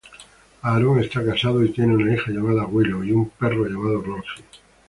Aaron 0.63 0.97
está 0.99 1.23
casado 1.23 1.63
y 1.63 1.71
tiene 1.71 1.93
una 1.93 2.11
hija 2.15 2.31
llamada 2.31 2.65
Willow, 2.65 3.03
y 3.03 3.11
un 3.11 3.29
perro 3.39 3.65
llamado 3.67 4.01
Roxy. 4.01 4.41